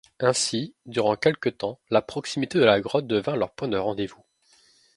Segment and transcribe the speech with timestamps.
[0.19, 4.25] Ainsi, durant quelque temps, la proximité de la grotte devint leur point de rendez-vous.